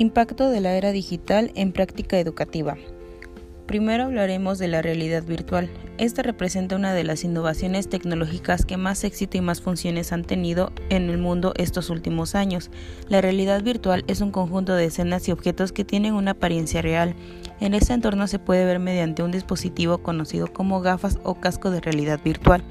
Impacto 0.00 0.48
de 0.48 0.62
la 0.62 0.72
era 0.76 0.92
digital 0.92 1.52
en 1.56 1.72
práctica 1.72 2.18
educativa. 2.18 2.78
Primero 3.66 4.04
hablaremos 4.04 4.58
de 4.58 4.66
la 4.66 4.80
realidad 4.80 5.22
virtual. 5.24 5.68
Esta 5.98 6.22
representa 6.22 6.74
una 6.74 6.94
de 6.94 7.04
las 7.04 7.22
innovaciones 7.22 7.90
tecnológicas 7.90 8.64
que 8.64 8.78
más 8.78 9.04
éxito 9.04 9.36
y 9.36 9.42
más 9.42 9.60
funciones 9.60 10.12
han 10.12 10.24
tenido 10.24 10.72
en 10.88 11.10
el 11.10 11.18
mundo 11.18 11.52
estos 11.56 11.90
últimos 11.90 12.34
años. 12.34 12.70
La 13.10 13.20
realidad 13.20 13.62
virtual 13.62 14.04
es 14.06 14.22
un 14.22 14.30
conjunto 14.30 14.74
de 14.74 14.86
escenas 14.86 15.28
y 15.28 15.32
objetos 15.32 15.70
que 15.70 15.84
tienen 15.84 16.14
una 16.14 16.30
apariencia 16.30 16.80
real. 16.80 17.14
En 17.60 17.74
este 17.74 17.92
entorno 17.92 18.26
se 18.26 18.38
puede 18.38 18.64
ver 18.64 18.78
mediante 18.78 19.22
un 19.22 19.32
dispositivo 19.32 19.98
conocido 19.98 20.50
como 20.50 20.80
gafas 20.80 21.18
o 21.24 21.34
casco 21.34 21.70
de 21.70 21.82
realidad 21.82 22.20
virtual. 22.24 22.64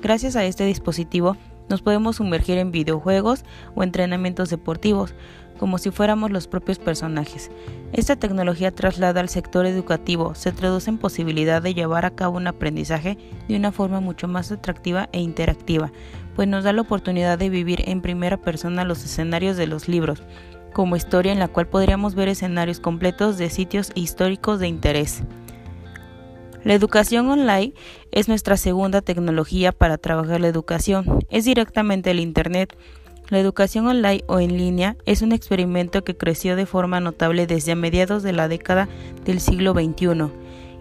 Gracias 0.00 0.34
a 0.34 0.46
este 0.46 0.64
dispositivo 0.64 1.36
nos 1.70 1.82
podemos 1.82 2.16
sumergir 2.16 2.58
en 2.58 2.72
videojuegos 2.72 3.44
o 3.76 3.84
entrenamientos 3.84 4.50
deportivos, 4.50 5.14
como 5.60 5.76
si 5.76 5.90
fuéramos 5.90 6.30
los 6.30 6.48
propios 6.48 6.78
personajes. 6.78 7.50
Esta 7.92 8.16
tecnología 8.16 8.70
traslada 8.70 9.20
al 9.20 9.28
sector 9.28 9.66
educativo, 9.66 10.34
se 10.34 10.52
traduce 10.52 10.88
en 10.88 10.96
posibilidad 10.96 11.60
de 11.60 11.74
llevar 11.74 12.06
a 12.06 12.14
cabo 12.14 12.38
un 12.38 12.46
aprendizaje 12.46 13.18
de 13.46 13.56
una 13.56 13.70
forma 13.70 14.00
mucho 14.00 14.26
más 14.26 14.50
atractiva 14.50 15.10
e 15.12 15.20
interactiva, 15.20 15.92
pues 16.34 16.48
nos 16.48 16.64
da 16.64 16.72
la 16.72 16.80
oportunidad 16.80 17.38
de 17.38 17.50
vivir 17.50 17.82
en 17.90 18.00
primera 18.00 18.38
persona 18.38 18.84
los 18.84 19.04
escenarios 19.04 19.58
de 19.58 19.66
los 19.66 19.86
libros, 19.86 20.22
como 20.72 20.96
historia 20.96 21.30
en 21.30 21.38
la 21.38 21.48
cual 21.48 21.68
podríamos 21.68 22.14
ver 22.14 22.28
escenarios 22.28 22.80
completos 22.80 23.36
de 23.36 23.50
sitios 23.50 23.92
históricos 23.94 24.60
de 24.60 24.68
interés. 24.68 25.24
La 26.64 26.72
educación 26.72 27.28
online 27.28 27.74
es 28.12 28.28
nuestra 28.28 28.56
segunda 28.56 29.02
tecnología 29.02 29.72
para 29.72 29.98
trabajar 29.98 30.40
la 30.40 30.48
educación. 30.48 31.04
Es 31.30 31.46
directamente 31.46 32.10
el 32.10 32.20
Internet. 32.20 32.76
La 33.30 33.38
educación 33.38 33.86
online 33.86 34.24
o 34.26 34.40
en 34.40 34.58
línea 34.58 34.96
es 35.06 35.22
un 35.22 35.30
experimento 35.30 36.02
que 36.02 36.16
creció 36.16 36.56
de 36.56 36.66
forma 36.66 36.98
notable 36.98 37.46
desde 37.46 37.70
a 37.70 37.76
mediados 37.76 38.24
de 38.24 38.32
la 38.32 38.48
década 38.48 38.88
del 39.24 39.38
siglo 39.38 39.72
XXI 39.72 40.32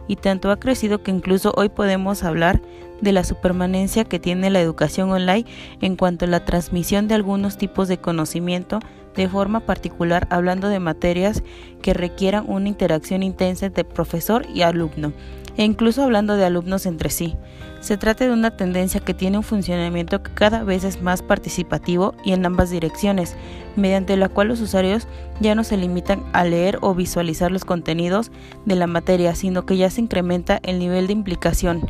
y 0.08 0.16
tanto 0.16 0.50
ha 0.50 0.59
crecido 0.59 1.03
que 1.03 1.11
incluso 1.11 1.53
hoy 1.56 1.69
podemos 1.69 2.23
hablar 2.23 2.59
de 3.02 3.11
la 3.11 3.23
supermanencia 3.23 4.03
que 4.03 4.17
tiene 4.17 4.50
la 4.50 4.61
educación 4.61 5.11
online 5.11 5.45
en 5.80 5.95
cuanto 5.95 6.25
a 6.25 6.28
la 6.28 6.44
transmisión 6.44 7.08
de 7.08 7.14
algunos 7.14 7.59
tipos 7.59 7.88
de 7.88 8.00
conocimiento, 8.00 8.80
de 9.16 9.30
forma 9.30 9.59
particular 9.59 10.28
hablando 10.31 10.69
de 10.69 10.80
materias 10.80 11.44
que 11.84 11.94
requieran 11.94 12.45
una 12.47 12.67
interacción 12.67 13.22
intensa 13.22 13.67
entre 13.67 13.84
profesor 13.84 14.47
y 14.52 14.63
alumno, 14.63 15.13
e 15.58 15.64
incluso 15.64 16.03
hablando 16.03 16.36
de 16.36 16.45
alumnos 16.45 16.86
entre 16.86 17.09
sí. 17.09 17.36
Se 17.80 17.97
trata 17.97 18.25
de 18.25 18.31
una 18.31 18.58
tendencia 18.58 19.00
que 19.00 19.14
tiene 19.14 19.38
un 19.38 19.44
funcionamiento 19.44 20.22
que 20.22 20.33
cada 20.33 20.64
vez 20.64 20.83
es 20.83 21.02
más 21.02 21.22
participativo 21.22 22.14
y 22.25 22.33
en 22.33 22.45
ambas 22.45 22.69
direcciones, 22.69 23.36
mediante 23.75 24.17
la 24.17 24.28
cual 24.28 24.50
los 24.50 24.59
usuarios 24.59 25.08
ya 25.39 25.56
no 25.56 25.64
se 25.64 25.78
limitan 25.78 26.23
a 26.33 26.44
leer 26.44 26.78
o 26.81 26.94
visualizar 26.94 27.52
los 27.52 27.64
contenidos 27.64 28.31
de 28.66 28.75
la 28.75 28.88
materia, 28.88 29.33
sino 29.36 29.66
que 29.66 29.78
ya 29.78 29.89
se 29.89 30.02
incrementa 30.02 30.59
el 30.64 30.80
nivel 30.80 31.08
de 31.08 31.14
implicación, 31.14 31.89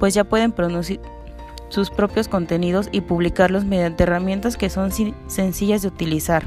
pues 0.00 0.14
ya 0.14 0.24
pueden 0.24 0.52
producir 0.52 1.00
sus 1.68 1.90
propios 1.90 2.28
contenidos 2.28 2.88
y 2.92 3.02
publicarlos 3.02 3.64
mediante 3.64 4.04
herramientas 4.04 4.56
que 4.56 4.70
son 4.70 4.90
sencillas 5.26 5.82
de 5.82 5.88
utilizar. 5.88 6.44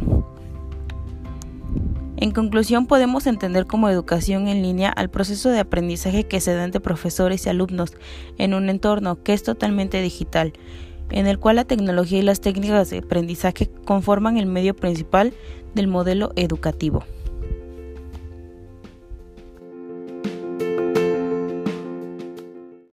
En 2.21 2.29
conclusión, 2.29 2.85
podemos 2.85 3.25
entender 3.25 3.65
como 3.65 3.89
educación 3.89 4.47
en 4.47 4.61
línea 4.61 4.91
al 4.91 5.09
proceso 5.09 5.49
de 5.49 5.59
aprendizaje 5.59 6.27
que 6.27 6.39
se 6.39 6.53
da 6.53 6.63
entre 6.63 6.79
profesores 6.79 7.47
y 7.47 7.49
alumnos 7.49 7.93
en 8.37 8.53
un 8.53 8.69
entorno 8.69 9.23
que 9.23 9.33
es 9.33 9.41
totalmente 9.41 9.99
digital, 10.03 10.53
en 11.09 11.25
el 11.25 11.39
cual 11.39 11.55
la 11.55 11.65
tecnología 11.65 12.19
y 12.19 12.21
las 12.21 12.39
técnicas 12.39 12.91
de 12.91 12.99
aprendizaje 12.99 13.71
conforman 13.85 14.37
el 14.37 14.45
medio 14.45 14.75
principal 14.75 15.33
del 15.73 15.87
modelo 15.87 16.31
educativo. 16.35 17.03